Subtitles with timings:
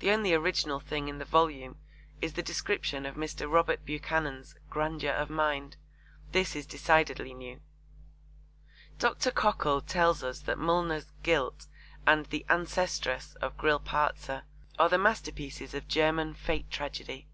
[0.00, 1.76] The only original thing in the volume
[2.20, 3.48] is the description of Mr.
[3.48, 5.76] Robert Buchanan's 'grandeur of mind.'
[6.32, 7.60] This is decidedly new.
[8.98, 9.30] Dr.
[9.30, 11.68] Cockle tells us that Mullner's Guilt
[12.08, 14.42] and The Ancestress of Grillparzer
[14.80, 17.28] are the masterpieces of German fate tragedy.